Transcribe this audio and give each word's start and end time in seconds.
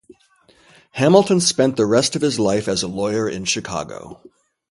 Hamilton 0.93 1.39
spent 1.39 1.77
the 1.77 1.85
rest 1.85 2.15
of 2.15 2.23
his 2.23 2.39
life 2.39 2.67
as 2.67 2.81
a 2.81 2.87
lawyer 2.87 3.29
in 3.29 3.45
Chicago. 3.45 4.19